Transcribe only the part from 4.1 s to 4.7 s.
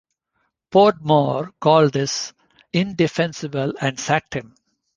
him.